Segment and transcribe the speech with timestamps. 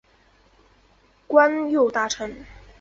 [1.27, 2.43] 官右大臣。